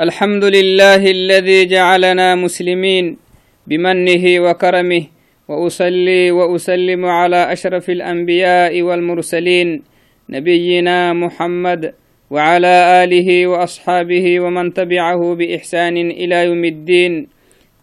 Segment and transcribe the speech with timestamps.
[0.00, 3.16] الحمد لله الذي جعلنا مسلمين
[3.66, 5.04] بمنه وكرمه
[5.48, 9.82] وأصلي وأسلم على أشرف الأنبياء والمرسلين
[10.28, 11.94] نبينا محمد
[12.30, 17.28] وعلى آله وأصحابه ومن تبعه بإحسان إلى يوم الدين.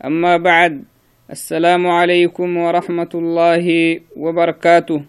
[0.05, 0.83] أما بعد
[1.29, 3.65] السلام عليكم ورحمة الله
[4.17, 5.01] وبركاته.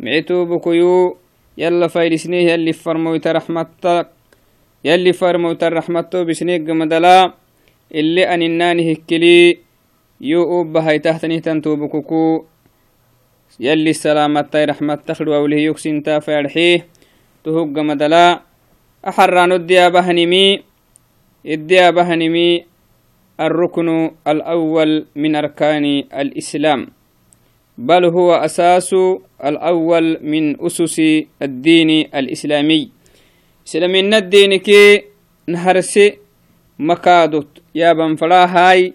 [0.00, 1.16] معتو بكيو
[1.58, 4.13] يلا فايلسنيه يلي فرمويت رحمتك.
[4.84, 7.32] يلي فرموت الرحمة بسنيق مدلا
[7.94, 9.58] اللي أنناني هكلي
[10.20, 12.44] يؤوب بهاي تحتني تنتوبككو
[13.60, 16.86] يلي السلامة تاي رحمة تخلو أوله يكسين تافرحيه
[17.44, 18.40] تهق مدلا.
[19.08, 20.62] أحران الديابة هنمي
[21.46, 22.64] الديابة هنمي
[23.40, 26.86] الركن الأول من أركان الإسلام.
[27.78, 28.94] بل هو أساس
[29.44, 31.00] الأول من أسس
[31.42, 32.93] الدين الإسلامي.
[33.64, 34.70] سلمنا الدينك
[35.48, 36.18] نهرسي
[36.78, 37.48] مكادوت.
[37.74, 38.94] يا بن فلا هاي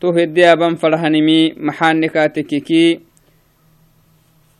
[0.00, 3.00] تهد يا بن فلا هنمي محانكاتككي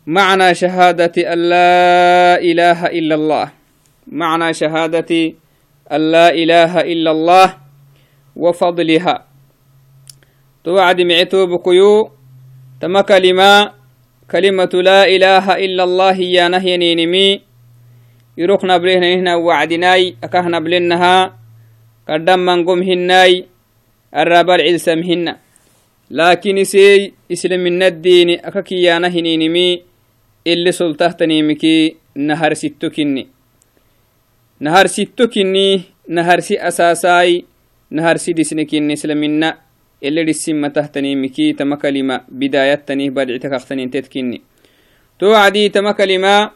[0.06, 3.46] معنى شهادة أن لا إله إلا الله.
[4.06, 5.32] معنى شهادة
[5.92, 7.56] أن لا إله إلا الله
[8.36, 9.24] وفضلها.
[10.64, 12.10] توعد معتو بكيو
[12.80, 13.72] تما كلمة
[14.30, 17.47] كلمة لا إله إلا الله يا نهي نينمي
[18.38, 21.38] يروك نبليه هنا وعدناي أكه نبلنها
[22.08, 23.46] قدام من قم هناي
[24.16, 25.38] الرابع العلسم هنا
[26.10, 29.82] لكن سي إسلام من الدين أككيانا هنينمي
[30.46, 33.26] اللي سلطه تنيمكي نهر ستكني
[34.60, 37.44] نهر ستكني نهر سي أساساي
[37.90, 39.58] نهر سي دسنكني إسلامنا
[40.04, 44.42] اللي دسمة تهتنيمكي تما كلمة بداية تنيه بدعتك أختنين تتكني
[45.18, 46.50] توعدي تما كلمة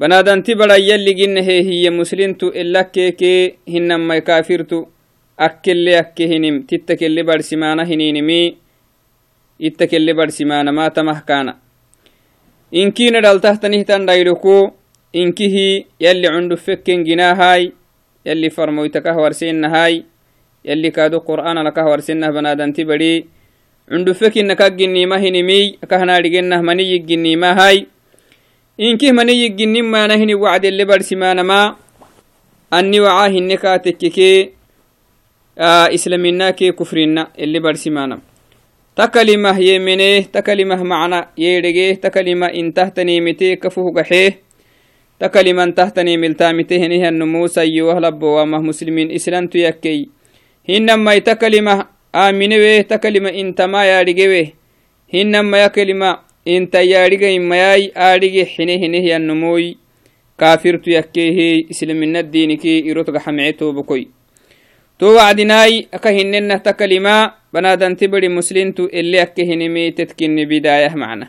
[0.00, 3.32] banadanti bara yalliginnahe hiya muslintu ilakkeke
[3.68, 4.88] hinamai kafirtu
[5.36, 8.56] akkelle akke hinim titta kelle barsimana hininimi
[9.68, 11.52] itta kelle barsimanama tamahkana
[12.72, 14.72] inkina dhaltahtanihtan dhayluku
[15.12, 17.72] inkihi yalli cundu fekken ginahai
[18.24, 20.04] yalli farmoytakah warsenahai
[20.64, 23.28] yalli kaado qur'ana lakah warsenah banadanti bari
[23.84, 27.99] cundu fekinakagginima hinimi akahnadhigenah maniyigginimahai
[28.80, 31.76] inkih mani yigginin manahini wacdelle barsimanama
[32.72, 34.28] anni waca hinne katekkeke
[35.92, 38.22] islamina ke kufrina ele barsimanam
[38.96, 44.40] takalimah yemene takalimah macna yeedhege takalima intahtanimite kafuhugaxee
[45.20, 50.08] takaliman tahtanimiltamite henihannu musayiwahlabowamah muslimin islantu yakkey
[50.64, 54.42] hinamai takalimah aminewe takalima intama yaadhigewe
[55.12, 59.74] hinamaya kalima inta yaadhigayimayai aadhige xine hinehyannomoy
[60.36, 64.04] kaafirtu yakkehe islamina diinike irotgaxamece tobokoy
[64.98, 71.28] to wacdinai aka hinenah ta kalima banadanti bari muslintu ele akke hineme tetkini bidayah macna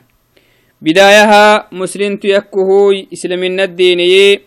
[0.82, 4.42] bidayaha muslintu yakkohoy islamina diineye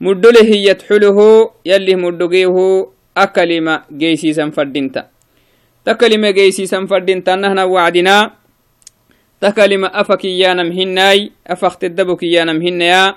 [0.00, 5.10] muddole hiyat xuloho yalih muddogeeho akalima geysiisan fadhinta
[5.84, 8.39] ta kalima geysiisan fadhintanahna wacdina
[9.40, 13.16] تكلم أفكيانم هناي أفخت الدبو كيانم هنايا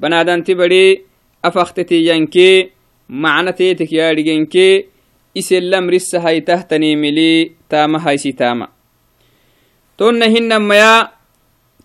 [0.00, 1.02] بنادنتي بدي
[1.44, 2.70] أفختتي ينكي
[3.08, 4.84] معنى تيتك يا رجنكي
[5.38, 8.68] إسلام رس هاي تهتني ملي تاما هاي تاما
[9.98, 11.08] تون هنما يا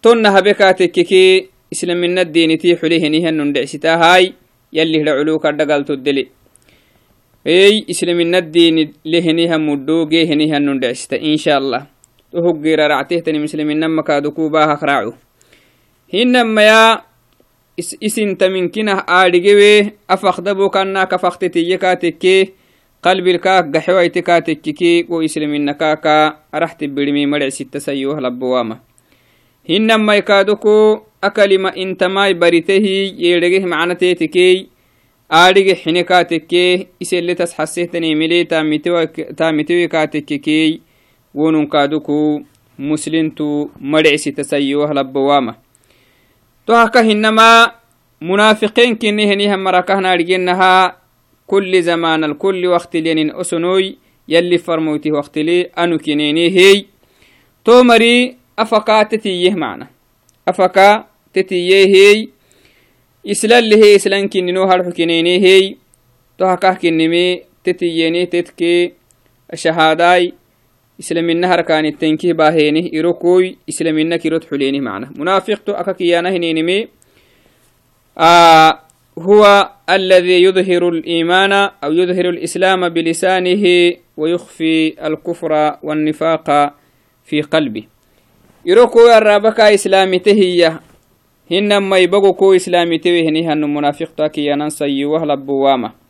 [0.02, 4.34] تون هبكاتككي إسلام من الدين تي حليه نهن ندعستا هاي
[4.74, 6.28] يلي لعلوك الدقال تدلي.
[7.48, 11.95] إي إسلام من الدين لهنها مدوغي هنها ندعستا إن شاء الله.
[12.36, 15.14] تهجير رعتهتني مسلمين نما كادوكو باها خراعو
[16.14, 17.02] هنما يا
[17.80, 22.54] اسن تمنكنا آدقوي أفخدبو كنا كفختتي يكاتكي
[23.04, 28.80] قلب الكاك قحويت كاتككي وإسلمين نكاكا رحت برمي مرع ستة سيوه لبوامة
[29.70, 32.86] هنما يكادوكو أكلمة انتماي بريته
[33.18, 34.68] يرجه معنى تيتكي
[41.36, 42.46] wonun kaaduku
[42.78, 45.56] muslintu madhicisi tasayiwah labbawama
[46.66, 47.72] to haka hinama
[48.22, 50.96] munafiqin kini henihan marakahnaadhigenaha
[51.48, 53.96] kulli zamanal kulli waktilenin osonoy
[54.28, 56.86] yalli farmoyti waktili anu kineni hey
[57.64, 59.88] to mari afaka tetiyeh macna
[60.46, 62.28] afaka tetiyeh hey
[63.24, 65.78] islallehe islan kinino harxu kinene hey
[66.38, 68.94] to hakah kinime tetiyeni tetke
[69.54, 70.34] shahaday
[71.00, 76.88] islamina harkaanitenkih bahenih irokoy islamina kirot xulenih mana munafiqto aka kiyana hininime
[79.20, 81.52] هو الذي يظهر الإيمان
[81.84, 86.74] أو يظهر الإسلام بلسانه ويخفي الكفر والنفاق
[87.26, 87.84] في قلبه.
[88.66, 90.80] يروكو الرابك إسلامي تهية.
[91.52, 96.05] هنما يبقوا إسلامي تهية هن منافق تاكي ينصي وهل بوامة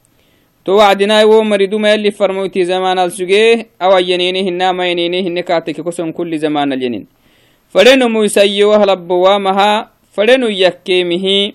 [0.65, 5.39] تو وعدنا يو مريدو ما يلي فرموتي زمان السجيه أو ينيني هنا ما ينيني هن
[5.39, 7.05] كاتك كسن كل زمان الجنين.
[7.69, 11.51] فلنو موسي وهل بوامها فلنو يكيمه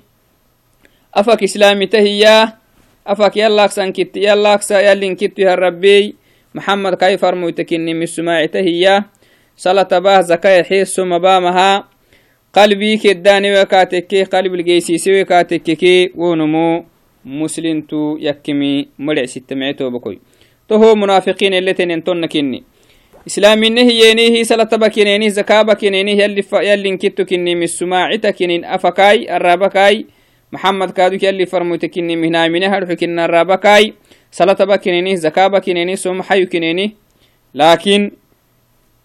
[1.14, 2.54] أفك إسلامي تهيا
[3.06, 6.14] أفك يلاك سنكت يلاك يلين كت ربي.
[6.54, 9.04] محمد كاي فرموتكني من سماع تهيا.
[9.56, 11.84] صلاة باه زكاة حيث مبامها
[12.54, 16.84] قلبي كداني وكاتكي قلب الجيسيسي وكاتكي ونمو.
[17.24, 20.18] مسلم تو يكمي مرع ستمعتو بكوي.
[20.68, 22.62] تهو منافقين اللي تنين كني
[23.26, 29.36] إسلامي نهيني هي صلاة بكينيني زكاة بكينيني يلي يلي كتو كني من سماع تكنين أفكاي
[29.36, 30.06] الرابكاي
[30.52, 33.94] محمد كادو يلي فرموت كني مهنا من هرح كنا الرابكاي
[34.32, 36.94] صلاة بكينيني زكاة بكينيني سوم حيو كنيني
[37.54, 38.10] لكن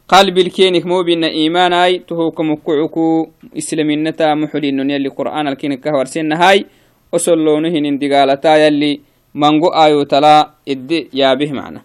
[0.07, 6.33] قلب الكينك مو بين إيمان أي تهوكم كعكو إسلامينتا محلين يلي قرآن الكينك كهور سن
[6.33, 6.65] هاي.
[7.15, 7.85] وصلونه هن
[8.63, 8.91] يلي
[10.71, 11.81] إد يابه معنا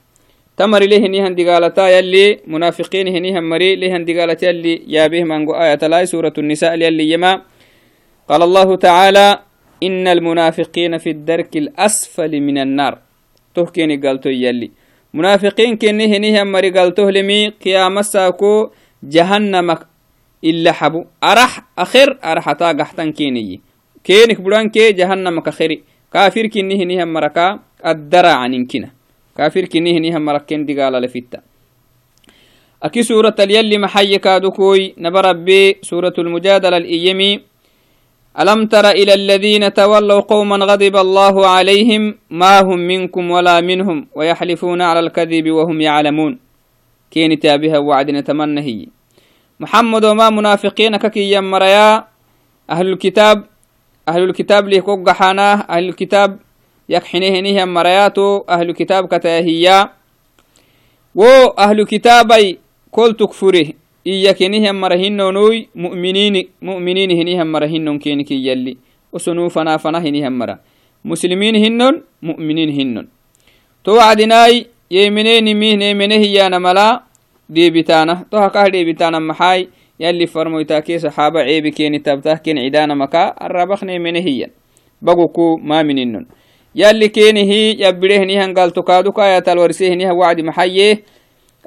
[0.56, 6.04] تمر له نيهن دقالتا يلي منافقين هنيهن مري لهن دقالتا يلي يابه منغو آية تلا
[6.04, 7.32] سورة النساء يلي يما
[8.28, 9.26] قال الله تعالى
[9.86, 12.94] إن المنافقين في الدرك الأسفل من النار
[13.54, 14.70] تهكيني قالتو يلي
[15.14, 18.70] منافقين كني هنيه مري قالتو لمي قيام ساكو
[19.02, 19.68] جهنم
[20.44, 23.60] إلا حبو أرح أخر أرحتا قحتن كيني
[24.04, 25.82] كينك بلان كي جهنم كخيري.
[26.12, 28.90] كافر كني هنيه مركا الدرع عن كنا
[29.36, 31.40] كافر كني هنيه مركين دقال لفتا
[32.82, 37.40] أكي سورة اليلي محيي كادوكوي نبربي سورة المجادلة الإيمي.
[38.40, 44.80] ألم تر إلى الذين تولوا قوما غضب الله عليهم ما هم منكم ولا منهم ويحلفون
[44.82, 46.38] على الكذب وهم يعلمون.
[47.10, 48.86] كين تابها وعد نتمنى هي
[49.60, 52.04] محمد وما منافقين ككي يمريا
[52.70, 53.49] أهل الكتاب
[54.10, 56.38] أهل الكتاب ليكوك حاناه أهل الكتاب
[56.88, 59.78] يكحنيه نيه مرياتو أهل الكتاب كتاهيا.
[61.14, 61.24] و
[61.58, 62.58] أهل كتابي
[62.90, 63.66] كل تكفره
[64.06, 68.76] إياك نهم مرهنو نوي مؤمنين مؤمنين هنهم مرهنو كينك يلي.
[69.12, 70.58] وسنو فنا فنا هنهم مرا.
[71.04, 73.06] مسلمين هنن مؤمنين هنن
[73.84, 76.24] توعدناي يمنين مين يمنه
[80.00, 84.50] يلي فرمويتا كي صحابة عيبي كيني تبته كين عدانا مكا الربخني منه هي.
[85.02, 86.26] بقوكو ما مننن
[86.74, 91.02] يلي كيني هي يبرهني هنقال تكادوكا يا تلورسيهني وعد محيه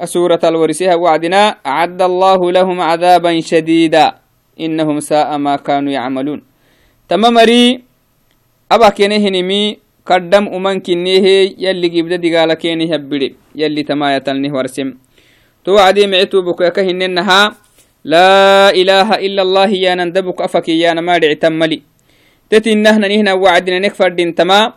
[0.03, 4.15] سورة الورسها وعدنا أعد الله لهم عذابا شديدا.
[4.59, 6.41] إنهم ساء ما كانوا يعملون.
[7.09, 7.81] تمام ري
[8.71, 11.25] أبا كينه نمي قدم أمان كنيه
[11.57, 13.35] يلي جبدا دقال كينه هبري.
[13.55, 14.93] يلي تما يتلنه ورسم.
[15.65, 17.62] توعدي معتو بك هننها
[18.03, 21.81] لا إله إلا الله يا نندبك أفك يا نمارع تملي.
[22.49, 24.73] تتنهنا نهنا وعدنا نكفر دين تمام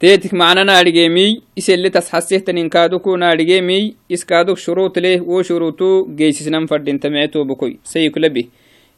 [0.00, 7.78] تيتك معنا نارجيمي إسلي تسحسيه تنكادوكو نارجيمي إسكادوك شروط له وشروطو جيسسنم فردين تمعتو بكوي
[7.84, 8.44] سيك لبه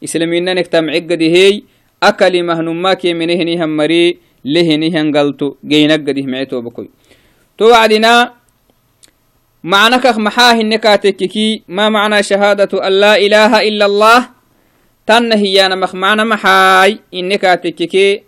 [0.03, 1.61] إسلامينا نكتم عقدي هي.
[2.03, 4.17] أكلي مهنما كي منهني هم مري.
[4.45, 6.89] لهني هنقلتو جينك قديه معتو بكوي
[7.57, 7.73] تو
[9.65, 14.29] معنى محاه النكاتككي ما معنى شهادة أن لا إله إلا الله؟
[15.07, 18.23] تنهي مخ معنى محاي إنكاتككي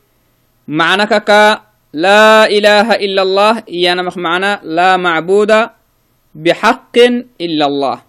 [0.67, 1.61] معنى كا
[1.93, 5.53] لا إله إلا الله ينمخ معنا لا معبود
[6.35, 6.97] بحق
[7.41, 8.01] إلا الله.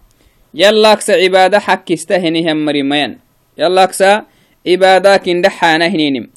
[0.53, 3.19] يلاكس عبادة حق استهنهم مريمين.
[3.57, 4.01] يلاكس
[4.67, 6.29] عبادة كندحانا هنينم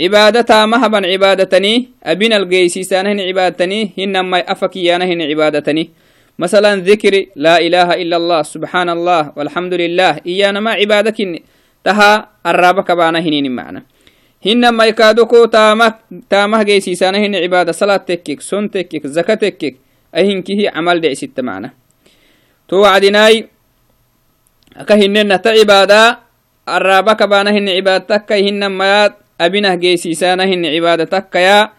[0.00, 6.05] عبادة مهبا عبادتني أبين القيسيسان هن عبادتني هنما أفكيانا هن عبادتني
[6.38, 11.18] مثلا ذكر لا إله إلا الله سبحان الله والحمد لله إيانا ما عبادك
[11.84, 12.12] تها
[12.46, 13.82] الرابك بانا هنين معنا
[14.46, 19.80] hinama ikaadoko taamah taamah geysiisana hin cibaada salaad tekkik son tekkik zaka tekkik
[20.12, 21.74] ahinkihi camal dhecsitta macna
[22.70, 23.48] to wacdinaai
[24.76, 26.22] aka hinena ta cibaada
[26.62, 31.74] arraaba kabaana hin cibaada takkai hinamayaad abinah geysiisana hin cibaada takkaya inki rabbiik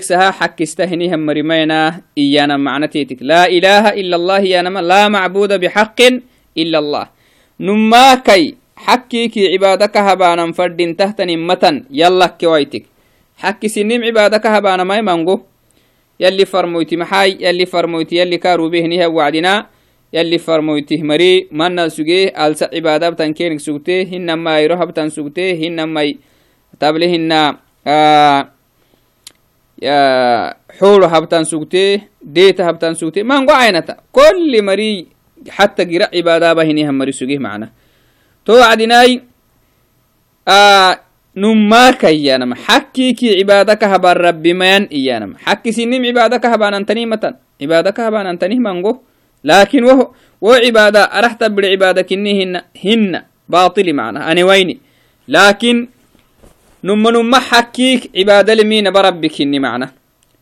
[0.00, 6.22] saha xakkista hinihan marimayna iyana macnatetik laa ilaaha ila allah iyanama laa macbuda bixaqin
[6.56, 7.06] ila allah
[7.60, 12.84] numaakai حكيكي عبادك هبانا فردين تحتني متن يلا كويتك.
[13.36, 15.42] حكي سنم عبادك هبانا ما يمانغو
[16.20, 19.66] يلي فرمويتي محاي يلي فرمويتي يلي كارو به نها وعدنا.
[20.12, 25.10] يلي فرمويتي مري من سجيه ألسا عبادة بتنكينك سجته هنما يروح بتن
[29.80, 33.96] سجته هنما تبلهن آه يا حول هبتان سوتي ديت هبتان سوتي ما نقول عينتا.
[34.12, 35.06] كل مري
[35.48, 37.70] حتى قراء عبادة بهني هم مري سوجيه معنا.
[38.46, 39.22] تو عدناي
[40.48, 41.00] آه
[41.36, 47.34] نماك إيانما حكيك عبادك هبان ربي ميان إيانما حكي سنم عبادك هبان أنتني متن.
[47.62, 49.02] عبادك هبان أنتني منغو
[49.44, 54.32] لكن وهو وعبادة أرحت بالعبادة كني هن هن باطل معنا.
[54.32, 54.78] أنا ويني.
[55.28, 55.88] لكن
[56.84, 59.92] نم نم حكيك عبادة لمين بربك هني معنا.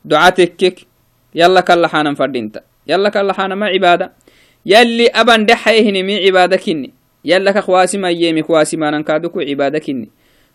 [0.05, 0.87] دعاتك
[1.35, 4.12] يلا كلا حانا فردينتا يلا كلا حانا ما عبادة.
[4.66, 6.93] يلي أبن دحيه مي عبادة كني.
[7.25, 10.09] يلا كخواسي ما يمي خواسي ما ننكادكو عبادة كني.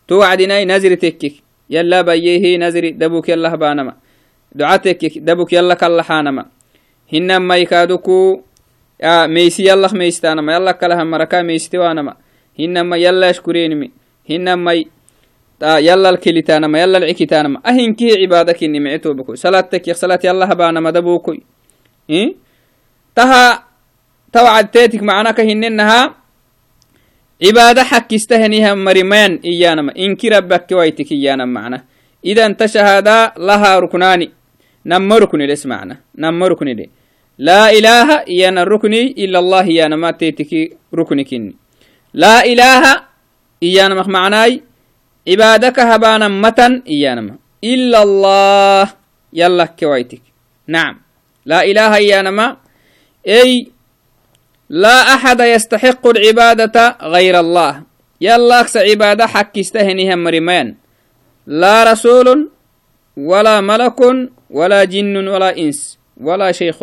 [0.08, 1.32] توعدناي نزري تكك.
[1.70, 2.90] يلا بيه نزري.
[2.90, 3.94] دبوك يلا بانما
[4.52, 6.46] دعاتك دبوك يلا كلا حانما.
[7.12, 8.40] هنما يكادكو
[9.02, 12.16] يا ميسي يلا ميستانما يلا كلها مركا ميستوانما.
[12.58, 13.90] هنما يلا اشكرينمي
[14.30, 14.84] هنما
[15.62, 17.60] يلا الكليتانما يلا العكيتانما.
[17.66, 21.40] أهين كي عبادك إني معتو بكو صلاتك يا صلاة يلا هبانما دبوكوي
[22.10, 22.34] إيه؟
[23.16, 23.64] تها
[24.32, 26.14] توعد تيتك معناك هننها
[27.46, 29.92] عبادة حكستهنيها مريمان إيانما.
[29.98, 31.84] إنك ربك ويتك إيانا معنا.
[32.24, 34.28] إذا أنت شهادة لها ركنان
[34.86, 35.96] نم ركن لس معنا.
[36.18, 36.90] نم ركن لي.
[37.38, 41.32] لا إله إيانا الركن إلا الله إيانا ما تيتك ركنك
[42.14, 42.82] لا إله
[43.62, 44.62] إيانا معناي.
[45.28, 48.92] عبادك هبانا متن إيانا إلا الله.
[49.32, 50.22] يلا كويتك.
[50.66, 51.00] نعم.
[51.46, 52.56] لا إله إيانا ما
[53.28, 53.70] أي
[54.68, 57.82] لا أحد يستحق العبادة غير الله.
[58.20, 60.74] يلا أكس عبادة حق استهنها مريمان
[61.46, 62.50] لا رسول
[63.16, 64.00] ولا ملك
[64.50, 66.76] ولا جن ولا إنس ولا شيخ.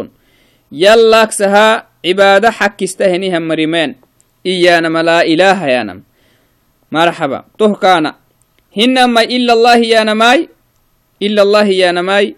[0.72, 3.96] يلا أكسها عبادة حق استهنها مريمان
[4.46, 6.04] إيانا لا إله يانم
[6.92, 7.46] مرحبا.
[7.60, 8.16] تهكانا.
[8.78, 10.50] هنما إلا الله يا نماي
[11.22, 12.36] إلا الله يا نماي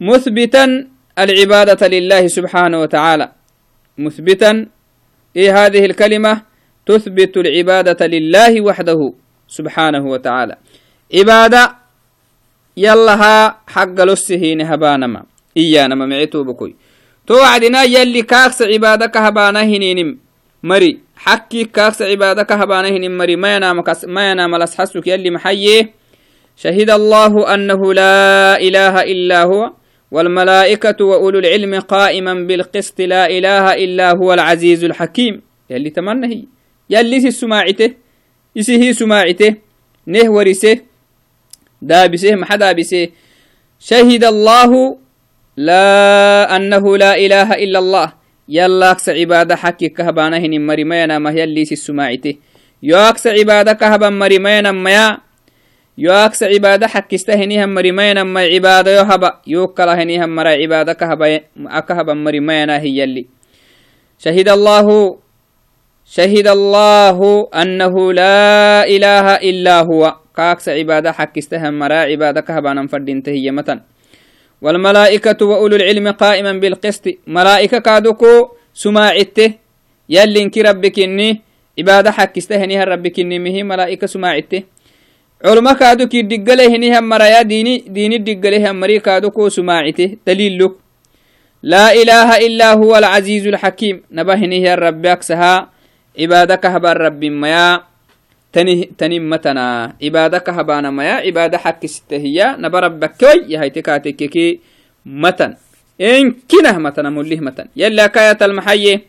[0.00, 3.32] مثبتا العبادة لله سبحانه وتعالى.
[3.98, 4.66] مثبتا
[5.36, 6.42] إيه هذه الكلمة؟
[6.86, 9.12] تثبت العبادة لله وحده
[9.48, 10.56] سبحانه وتعالى.
[11.14, 11.76] عبادة
[12.76, 15.22] يلها حق لسهين هبانما.
[15.56, 16.76] إيانا معيتو بكوي
[17.26, 20.18] توعدنا يلي كاكس عبادك هبانا هنينم.
[20.62, 21.05] مري.
[21.16, 25.92] حكي كاكس عبادك هبانا هنين مري ما ينام, ما ينام لسحسك يلي محيي.
[26.56, 29.72] شهد الله أنه لا إله إلا هو
[30.10, 35.42] والملائكة وأولو العلم قائما بالقسط لا إله إلا هو العزيز الحكيم.
[35.70, 36.44] يلي تمنى هي.
[36.90, 37.94] يلي سماعته
[38.58, 39.56] إسيه سماعته
[40.06, 40.78] نهورسه
[41.82, 43.08] دابسه محا دابسه
[43.78, 44.98] شهد الله
[45.56, 48.15] لا أنه لا إله إلا الله.
[48.48, 52.34] يلا أكس عبادة حكي كهبانه نمري ما ينام يلي سماعته
[52.82, 54.86] يو أكس عبادة كهبا مري ما ينام
[55.96, 63.32] yo aksa cibaada xakkistahinihan marimayanan may cibaadayo haba yokalahinihan mara cibaada aka haban marimayana hiyalli
[64.16, 64.88] شهد الله
[66.08, 67.18] شهد الله
[67.52, 70.02] أنه لا إله إلا هو.
[70.36, 73.80] كأكس عبادة حكستها مرا عبادة كهبانا فردين تهي متن.
[74.62, 77.04] والملائكة وأولو العلم قائما بالقسط.
[77.26, 79.52] ملائكة كادوكو سماعته
[80.08, 81.40] يلي انك ربك اني
[81.78, 83.62] عبادة حق استهنيها ربك اني مهي.
[83.62, 84.62] ملائكة سماعته
[85.44, 90.70] علماء كادوك يدق له هنيها مرايا ديني ديني دقله مري كادوكو سماعته دليل
[91.62, 94.02] لا إله إلا هو العزيز الحكيم.
[94.12, 95.70] نبه هنيها ربك سها
[96.20, 97.95] عبادك كهبار رب مياه
[98.56, 104.60] تني تني متنا عبادة كهبانا مايا عبادة حق ستهيا نبر بكوي يهاي تكاتي كي
[105.04, 105.54] متن.
[106.00, 107.68] إن كنا متنا مليه متن.
[107.76, 109.04] يلا كاية المحية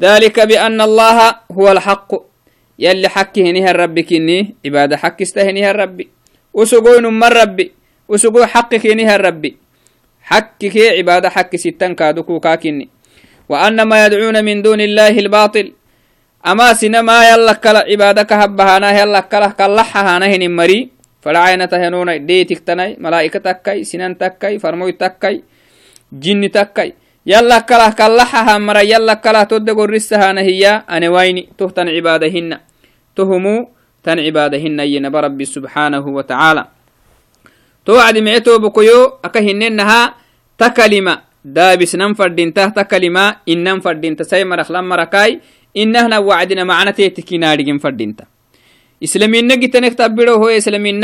[0.00, 1.18] ذلك بأن الله
[1.52, 2.10] هو الحق.
[2.78, 5.98] يلي حق هنيها الرب كني عبادة حق استهنيها الرب.
[6.54, 7.72] وسقون من ربي.
[8.08, 9.44] وسقو حق كنيها الرب.
[10.22, 12.88] حق عبادة حق ستن كادوكو كاكني
[13.48, 15.72] وأن ما يدعون من دون الله الباطل.
[16.42, 20.92] ama sinama yallakala cibaada ka habbahanah yallakalah kallaxahanahenin mari.
[21.18, 25.42] Falacaynatahenonai dheetiktanai malaa'ika takkai sinan takkai farmoy takkai
[26.14, 26.94] jinni takkai.
[27.26, 32.62] Yallakalah kallaxaha mara yallakalah todde gorrisahana hiya ane wayni toh tan cibaadahinna
[33.12, 33.68] tohumu
[34.00, 36.72] tan cibaadahinayinaba rabbi subxaanahu watacaala
[37.84, 40.14] to wacdi mice tobokoyo aka hinennaha
[40.56, 41.26] ta kalima.
[41.38, 45.42] Daabisnan fadhintah ta kalima innan fadhinta sai maraklan marakai
[45.78, 48.24] تسي مرخ لما ركاي إنهنا وعدنا معنا تيتكي نارجين فردين ته
[49.04, 51.00] إسلامين نجي تنكتب بيرو هو إسلامين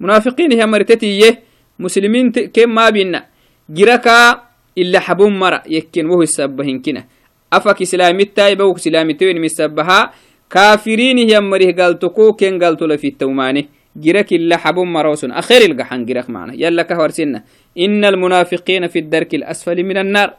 [0.00, 1.42] منافقين هي مرة مرتتيه
[1.78, 3.26] مسلمين كم ما بينا.
[3.70, 4.42] جركا
[4.78, 7.04] إلا حبون مرة يكين وهو السبهين كنا.
[7.52, 10.12] أفك إسلامي تاي بوك إسلامي توين مسبها.
[10.50, 13.68] كافرين هي مريه قالتكو كين قالتو لفي التوماني.
[13.96, 16.52] جرك إلا حبون مروسون أخير القحن جرك معنا.
[16.54, 17.42] يلا كهور سنة.
[17.78, 20.34] إن المنافقين في الدرك الأسفل من النار.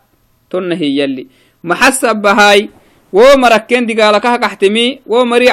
[0.50, 1.28] تنهي يلي.
[1.64, 2.70] محسب بهاي
[3.14, 5.48] wo marakken digaalakaha kaxtemi wo mari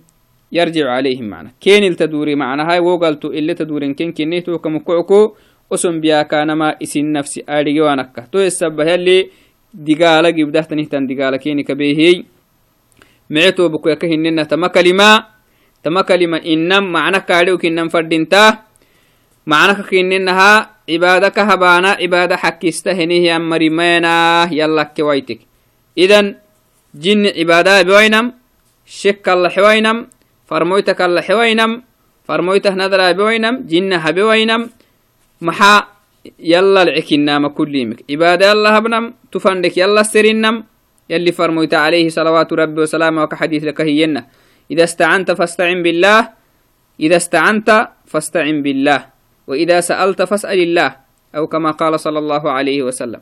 [0.50, 5.36] yarjicu calayhim macna kenil taduri macnahay wo galtu ile taduren ken kinnih tokamukucko
[5.70, 9.30] oson biyakanama isin nafsi adhigewanakka to esabah yalli
[9.74, 12.24] digaala gibdahtanihtan digaala keni kabehey
[13.28, 15.26] micetoo bukuyaka hinina tama kalima
[15.82, 18.67] tama kalima inam macna kaadhew kinan fadhinta
[19.48, 20.52] معناك كيننها
[20.92, 24.14] عبادك هبانا عبادة حكيستهنه يا مريمينا
[24.52, 25.40] يلا كويتك
[25.98, 26.26] إذن
[26.94, 28.26] جن عبادة بوينم
[28.86, 29.96] شك الله حوينم
[30.48, 31.70] فرمويتك الله حوينم
[32.28, 34.62] فرمويته نظر بوينم جنها بوينم
[35.40, 35.74] محا
[36.52, 40.56] يلا العكنا ما كليمك عبادة الله ابنم تفندك يلا سرينم
[41.10, 44.22] يلي فرمويت عليه صلوات ربي وسلامه وكحديث لك هينا
[44.70, 46.20] إذا استعنت فاستعن بالله
[47.00, 47.68] إذا استعنت
[48.06, 49.17] فاستعن بالله
[49.48, 50.90] وإذا سألت فاسأل الله
[51.36, 53.20] أو كما قال صلى الله عليه وسلم.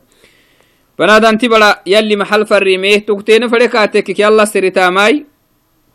[0.99, 5.25] بنادى أنت بلا يلي محل فريميه تكتين فريكاتك يلا سرتا ماي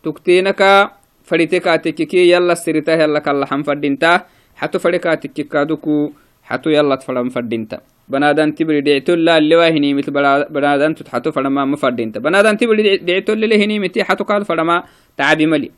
[0.03, 0.61] تكتينك
[1.29, 4.11] فريتكاتك يلا سرتا يلا كالله حنفردينتا
[4.55, 6.11] حتى فريكاتك كادوكو
[6.43, 7.77] حتى يلا تفلم فردينتا.
[8.09, 10.11] بنادان تبري دعتولا اللي واهني مثل
[10.55, 14.83] بنادان تتحتو فلما مفردينتا بنادان تبري دعتولا اللي هني متي حتو قال فلما
[15.17, 15.71] تعبي ملي.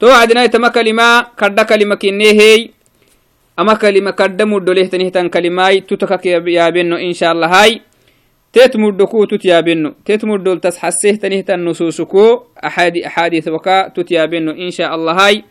[0.00, 2.70] تو عدنا تما كلمة كردا كلمة كنيه
[3.58, 7.80] أما كلمة كردا مدو له تنهتن كلمة تتكك يا بنو إن شاء الله هاي
[8.52, 14.52] تيت مدو كو تتيا بنو تيت مدو تسحسيه تنهتن نصوصكو أحادي أحاديث وكا تتيا بنو
[14.52, 15.44] إن شاء الله هاي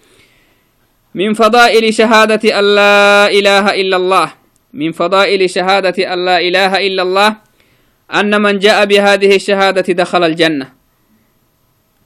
[1.15, 4.34] من فضائل شهادة أن لا إله إلا الله
[4.74, 7.36] من فضائل شهادة أن لا إله إلا الله
[8.13, 10.74] أن من جاء بهذه الشهادة دخل الجنة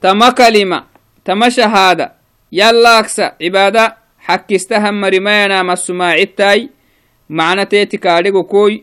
[0.00, 0.84] تما كلمة
[1.24, 2.12] تما شهادة
[2.52, 4.01] يلا أكسا عبادة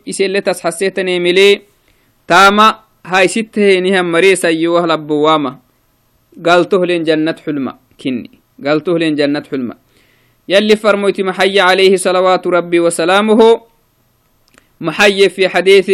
[0.10, 1.62] إسيلي تسحسيتني ملي.
[2.28, 5.60] تاما هاي ستة نهم مريسا يوه لبواما
[6.46, 7.74] قالته لين جنة حلمة
[8.04, 8.32] كني.
[8.66, 9.76] قالته لين جنة حلمة.
[10.50, 13.62] يلي فرموتي محي عليه صلوات ربي وسلامه.
[14.82, 15.92] محي في حديث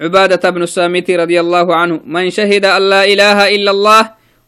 [0.00, 2.00] عبادة بن الصامت رضي الله عنه.
[2.06, 4.02] من شهد أن لا إله إلا الله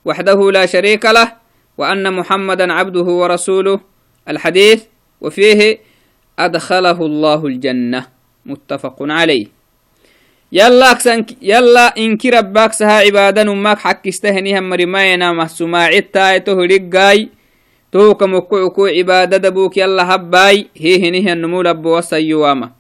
[0.04, 1.32] وحده لا شريك له
[1.78, 3.93] وأن محمدا عبده ورسوله
[4.28, 4.82] الحديث
[5.20, 5.78] وفيه
[6.38, 8.06] أدخله الله الجنة.
[8.46, 9.46] متفق عليه.
[10.52, 17.28] يلا أكسن يلا إنك ربك سها عبادة نمك حق استهنيها مرمينا محسوما عتا تهرقاي
[17.92, 20.66] توك مكوكو عبادة دبوك يلا هباي.
[20.76, 22.70] هي هنيه النمو لبو وسيواما.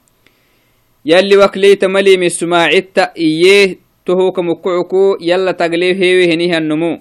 [1.04, 3.84] يلي وكليت ملي من سماعتا إيه.
[4.06, 7.00] تهوك مكعكو يلا تقليه هيوي هنيها النمو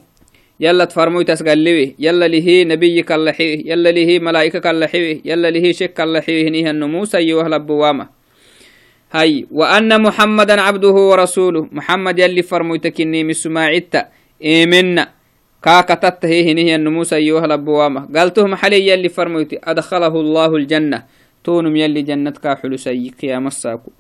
[0.60, 6.48] يلا تفرموي تسقلوي يلا لهي نبيك اللحيه يلا لهي ملائكك اللحيه يلا لهي شك اللحيه
[6.48, 8.10] هنيها النمو سيوه لبوامة
[9.12, 9.48] هاي.
[9.52, 11.68] وأن محمدا عبده ورسوله.
[11.72, 14.08] محمد يلي فرموي تكني من سماعتا
[14.44, 15.10] إيمنا
[15.64, 21.04] كاكتت هي هنيها النمو سيوه لبوامة قالته محلي يلي فرمويت أدخله الله الجنة.
[21.44, 23.92] تونم يلي جنتك حلسي قيام الساكو.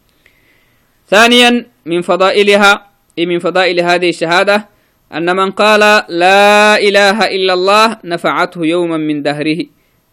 [1.08, 2.88] ثانيا من فضائلها
[3.20, 4.73] من فضائل هذه الشهادة
[5.12, 9.66] أن من قال لا إله إلا الله نفعته يوما من دهره.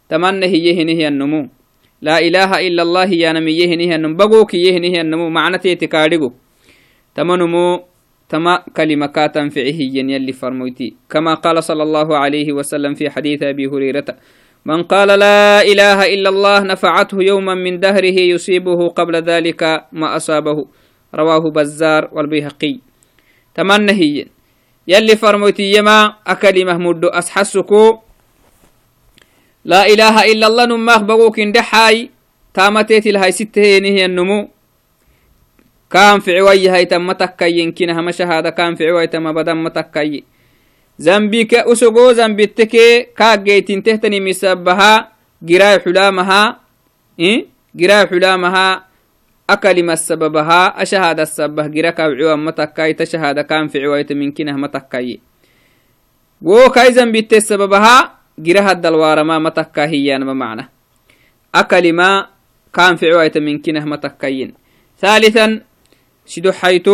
[0.08, 1.48] تمنى هي هي النمو
[2.02, 6.30] لا إله إلا الله يا نمي يهنه النمو بقوك يهنه النمو معنى تيتكاريقو
[7.14, 7.90] تمنمو.
[8.30, 13.66] تما كلمة كاتن فعه يلي فرموتي كما قال صلى الله عليه وسلم في حديث أبي
[13.66, 14.04] هريرة.
[14.66, 20.66] من قال لا إله إلا الله نفعته يوما من دهره يصيبه قبل ذلك ما أصابه.
[21.14, 22.78] رواه بزار والبيهقي.
[23.54, 24.26] تمنى هي
[24.90, 27.98] يلي فرموتي يما أكلمة مدو أسحسكو.
[29.64, 32.10] لا إله إلا الله نماخ بغوك اندحاي.
[32.54, 34.50] تامتيت الهاي ستة هي النمو.
[35.90, 40.24] كان في عوي هاي تم تكي ينكنها ما شهادة كان في عوي تم بدم تكي
[40.98, 42.74] زنبيك أسقو زنبيتك.
[43.14, 45.12] كاجيت تهتني مسبها.
[45.42, 46.60] جراي حلامها.
[47.20, 48.89] إيه؟ جراي حلامها.
[49.52, 55.20] أكلم السببها أشهد السبه جراك عوا متكاي تشهد كان في عويت من كنه متكاي.
[56.42, 60.64] wo kai zambitte sababaha girahadalwara ma matakkahiyanama macna
[61.52, 62.32] akalima
[62.72, 64.56] kan ficuwaita minkinah matakkayin
[65.00, 65.60] ثالثا
[66.26, 66.88] شدو حيث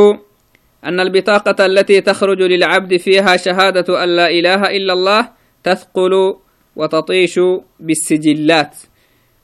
[0.85, 5.23] أن البطاقة التي تخرج للعبد فيها شهادة أن لا إله إلا الله
[5.65, 6.37] تثقل
[6.77, 7.41] وتطيش
[7.81, 8.77] بالسجلات.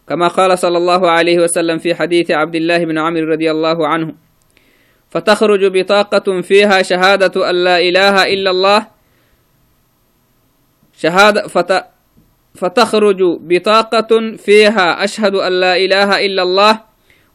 [0.09, 4.15] كما قال صلى الله عليه وسلم في حديث عبد الله بن عمرو رضي الله عنه
[5.11, 8.87] فتخرج بطاقة فيها شهادة أن لا إله إلا الله
[10.97, 11.85] شهادة فت
[12.55, 16.81] فتخرج بطاقة فيها أشهد أن لا إله إلا الله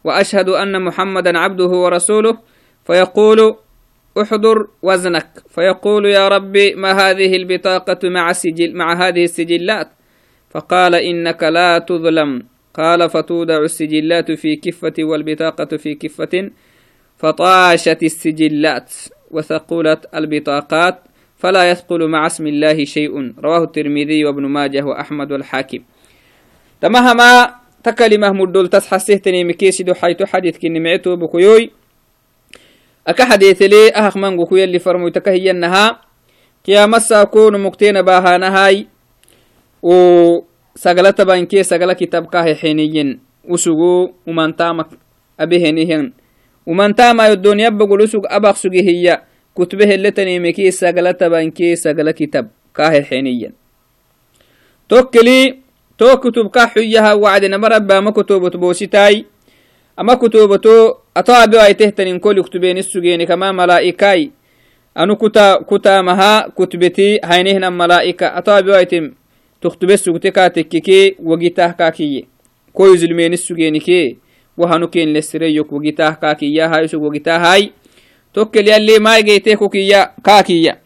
[0.04, 2.38] وأشهد أن محمدا عبده ورسوله
[2.86, 3.56] فيقول
[4.22, 9.88] أحضر وزنك فيقول يا ربي ما هذه البطاقة مع سجل مع هذه السجلات؟
[10.50, 12.42] فقال إنك لا تظلم.
[12.78, 16.50] قال فتودع السجلات في كفة والبطاقة في كفة
[17.18, 18.92] فطاشت السجلات
[19.30, 20.98] وثقلت البطاقات
[21.38, 23.34] فلا يثقل مع اسم الله شيء.
[23.38, 25.78] رواه الترمذي وابن ماجه وأحمد والحاكم.
[26.80, 31.70] تمهما تكلمة مدول تسحسيتني مكيسي حيث حديث كني معتو بكيوي.
[33.06, 36.00] أكا حديث لي أهخ من قوكو اللي فرمو تكهي النها
[36.66, 38.86] قيامة ساكون مكتين باها نهاي
[39.82, 40.47] و
[41.62, 44.86] سغل كتاب كاه حينيين وسوغو ومن تامك
[45.40, 46.12] أبيهنيهن
[46.66, 49.22] ومن تاما يدون يبقى لسوغ أبق سوغي هي
[49.56, 53.52] كتبه اللي تنيمكي سغلت بانكي سغل كتاب كاه حينيين
[54.88, 55.58] توكلي
[55.98, 59.24] تو كتب كحيها وعد نمر ما كتب بوسيتاي
[60.00, 64.30] أما كتبتو أطاع بواي تهتن كل كتبين السجين كما ملائكاي
[64.98, 66.02] أنو كتا كتا
[69.64, 72.26] مها كتبتي هينهن ملائكة أطاع بواي تم تكتب السجتكا تككي وجيته كاكي
[72.72, 74.16] كوي زلمين السجين كي
[74.56, 77.70] وهنو كين لسريوك وجيته كاكي يا هاي سو وجيته هاي
[78.34, 80.78] توكل يلي ما جيتك كيا كاكيا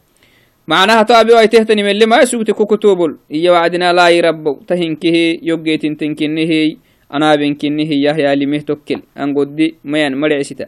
[0.68, 5.86] معناها تابي واي تهتني من اللي ما يسوتك كتوبل إيا وعدنا لا يربو تهنكه يوجيت
[5.86, 6.76] تنكنه
[7.12, 10.66] أنا بنكنه يحيى لمه توكل أن قدي ميان مرعستا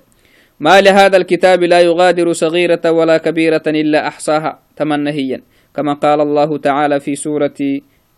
[0.60, 5.42] ما لهذا الكتاب لا يغادر صغيرة ولا كبيرة إلا أحصاها تمنهيا
[5.76, 7.54] كما قال الله تعالى في سورة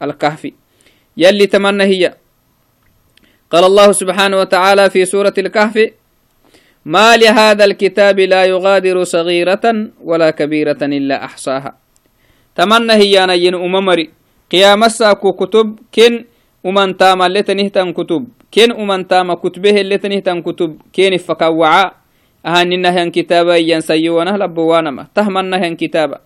[0.03, 0.53] الكهف.
[1.17, 2.15] يلي تمنى هي.
[3.53, 5.91] قال الله سبحانه وتعالى في سورة الكهف
[6.85, 9.65] ما لهذا الكتاب لا يغادر صغيرة
[10.03, 11.77] ولا كبيرة إلا أحصاها.
[12.55, 14.11] تمنى هي أنا ين أممري.
[14.53, 14.87] قيام
[15.41, 16.25] كتب كن
[16.67, 18.23] أمن تام لتنهتن كتب
[18.55, 21.91] كن أمن تام كتبه لتنهتن كتب كن فكوعا.
[22.47, 25.07] أهان النهان كتابا ينسيونه لبوانما.
[25.15, 26.19] تهمنهن كتابا.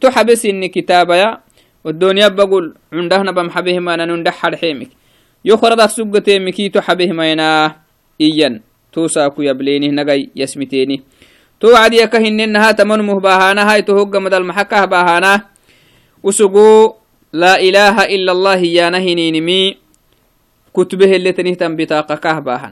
[0.00, 1.38] تحبس إن كتابا يعني
[1.86, 4.90] to xabe sinni kitabaya odoniya bagul cundahnabam xabehimanan unda xadxemik
[5.44, 7.78] yokoradak sugatemiki to xabehimaynah
[8.18, 11.02] iyan tosaku yablenih nagay yasmiteni
[11.62, 15.46] to wacdiyaka hinenaha tamanumuh bahanahai to hoggamadal maxakah bahanah
[16.22, 16.96] usugu
[17.36, 19.76] لا إله إلا الله يا نهنينمي
[20.72, 22.70] كتبه اللي تنهتم بطاقة كهباها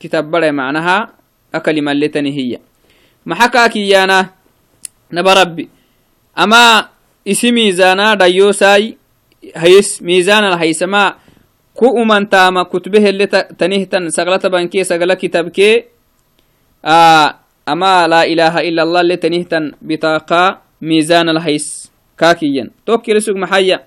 [0.00, 1.10] كتاب بڑي معناها
[1.54, 2.58] أكلمة اللي تنهي
[3.26, 4.30] محكاك يانا
[5.12, 5.68] نبربي
[6.38, 6.88] أما
[7.26, 8.94] isi miizana dhayoosai
[9.54, 11.18] hayis miizana haysama
[11.74, 13.26] ku umantama kutbehelle
[13.58, 15.90] tanihtan saglata banke sagala kitabke
[17.66, 23.82] ama la ilaha illa allah le tanihtan bitaqa miizana lhays kakiyan tokkilisug maxaya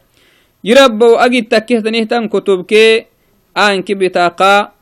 [0.61, 3.07] yirabbow agid takkehtanihtan kutubkee
[3.55, 4.75] aanki bitaqa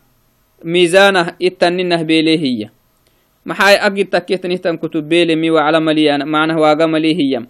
[0.66, 2.74] miizanah ittaninah beelehiya
[3.46, 7.46] maxay agid takkehtanihtan kutub beelemi wacla maliya macnah waaga malihiyam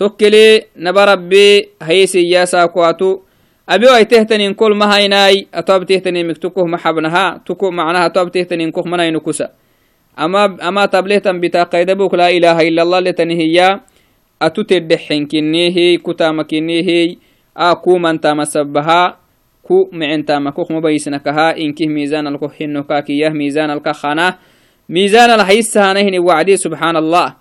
[0.00, 3.20] tokkele naba rabbe hayesiyasaakuatu
[3.68, 9.52] abi waitehtanin kol mahainai ato abtehtanimik tukuh maxabnaha tuku macnaha ato abtehtanin kuh manainukusa
[10.16, 13.80] ama ama tablehtan bitaqaidabuk laa ilaha ila allah letanihiya
[14.40, 17.20] atu teddexenkinehey kutamakinehey
[17.54, 19.20] a kumantama sabaha
[19.60, 24.40] ku micentama kukmabaisnakaha inkih miizanalko hino kakiyah miizanalka khana
[24.88, 27.36] miizanal hayisahanahini wacdi subxaan allah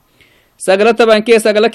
[0.59, 1.71] sagla tabanke sagla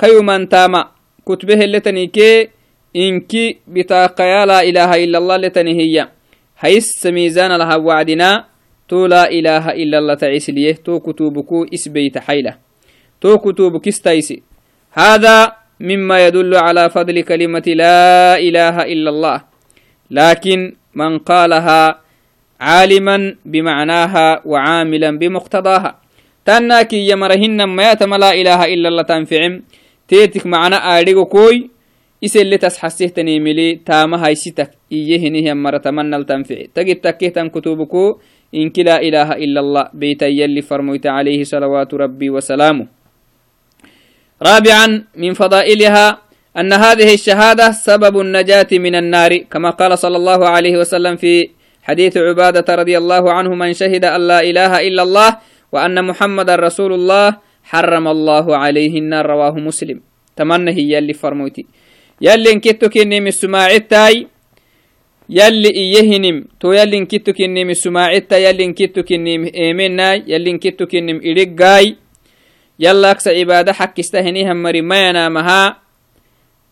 [0.00, 0.90] kitabaya kayumantama
[1.24, 2.50] kutbe heletanike
[2.90, 6.08] إنكي بتاقيا لا إله إلا الله لتنهي
[6.58, 8.50] هيس ميزان لها وعدنا.
[8.88, 10.82] تو لا إله إلا الله تعيس ليه.
[10.82, 12.58] تو كتوبكو إسبيت حيلة.
[13.20, 14.42] تو كتوبك استيسي.
[14.92, 19.38] هذا مما يدل على فضل كلمة لا إله إلا الله.
[20.10, 22.00] لكن من قالها
[22.60, 25.90] عالما بمعناها وعاملا بمقتضاها.
[26.44, 29.62] تناكي يمرهن ما يتم لا إله إلا الله تنفعم.
[30.10, 31.70] تيتك معنى آريغو كوي.
[32.36, 38.04] اللي تسحسيه تنيملي تاما هايستك إيهنه يمر تمنى التنفع تجد تكيه تنكتوبكو
[38.54, 39.84] إنك لا إله إلا الله.
[39.94, 42.86] بيت يلي فرميت عليه صلوات ربي وسلامه.
[44.42, 46.06] رابعا من فضائلها
[46.58, 49.36] أن هذه الشهادة سبب النجاة من النار.
[49.48, 51.48] كما قال صلى الله عليه وسلم في
[51.82, 55.30] حديث عبادة رضي الله عنه من شهد أن لا إله إلا الله
[55.72, 59.98] وأن محمد رسول الله حرم الله عليه النار رواه مسلم.
[60.36, 61.64] تمنى هي اللي فرموتي.
[62.20, 64.26] يلي انكتو كني من السماعتاي
[65.38, 71.12] يلي إيهنم تو يلي انكتو كني من السماعتا يلي انكتو كني إيمنا يلي انكتو كني
[71.30, 71.96] إرقاي
[72.80, 75.76] يلا أكس عبادة حق استهنيها مري ما ينامها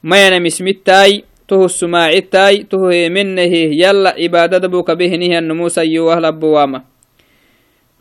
[0.03, 4.13] ما ينام اسمتاي toho sumaacittai toho hemennehe yalla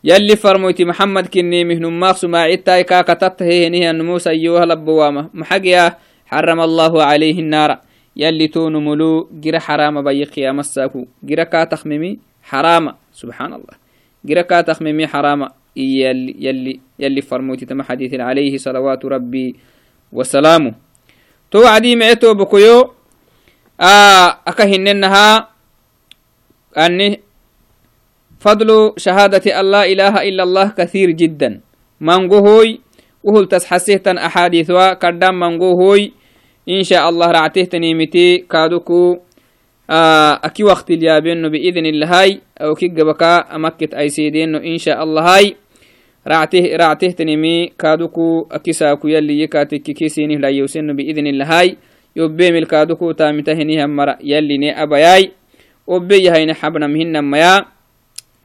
[0.04, 5.98] cibaadada buka behenihan numusa yuwahlabbuwaama yalli farmoyti maxamed kinimihnumaaq sumaacittai kaakatatta hehenihan numusa yuwahlabbuwaama maxagya
[6.30, 7.82] xarama allahu calayhi naara
[8.14, 12.18] yalli tonu mulu gira xaraama bayi qiyamasaku gira kaa takmimi
[12.50, 13.74] xaraama subxaan allah
[14.24, 19.56] gira kaa takmimi xaraama يلي يلي يلي فرموتي تم حديث عليه صلوات ربي
[20.12, 20.74] وسلامه
[21.50, 22.98] تو عدي معتو بكيو
[23.78, 25.54] aka hinennaha
[26.78, 27.20] أني
[28.38, 31.60] فضل شهادة لا إله إلا الله كثير جدا.
[32.00, 32.80] منقوهوي
[33.24, 36.12] وهل تسحسيهتن أحاديثوا كردام منقوهوي
[36.68, 39.18] إن شاء الله رعته تنيمتي كادوكو
[39.90, 45.56] أكي وقت اليابين بإذن الله أو كي قبكا أمكت أي سيدين إن شاء الله هاي
[46.28, 51.76] رعته رعته تنيمي كادوكو أكي ساكو يلي يكاتك كيسيني لا يوسن بإذن الله هاي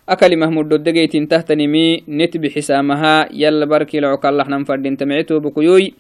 [0.08, 5.92] akali mahmuddodegeytin tahtanimi net bixisamaha yalla barkilacokallaxnan fadintamecetobakoyoy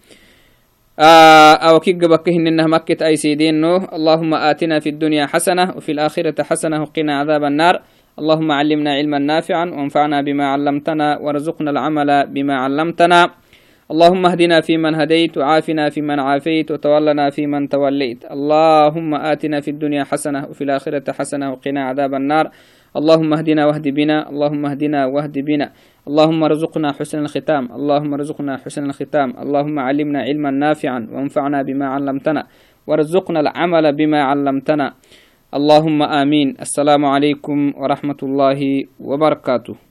[0.99, 6.81] أو كي قبك إنها مكة أي سيدينو اللهم آتنا في الدنيا حسنة وفي الآخرة حسنة
[6.81, 7.81] وقنا عذاب النار
[8.17, 13.21] اللهم علمنا علما نافعا وانفعنا بما علمتنا وارزقنا العمل بما علمتنا.
[13.91, 18.25] اللهم اهدنا فيمن هديت وعافنا فيمن عافيت وتولنا فيمن توليت.
[18.25, 22.45] اللهم آتنا في الدنيا حسنة وفي الآخرة حسنة وقنا عذاب النار.
[22.97, 25.67] اللهم اهدنا واهد بنا اللهم اهدنا واهد بنا.
[26.07, 29.29] اللهم ارزقنا حسن الختام اللهم ارزقنا حسن الختام.
[29.43, 32.43] اللهم علمنا علما نافعا وانفعنا بما علمتنا.
[32.87, 34.87] وارزقنا العمل بما علمتنا.
[35.57, 36.61] اللهم آمين.
[36.61, 38.59] السلام عليكم ورحمة الله
[39.01, 39.86] وبركاته.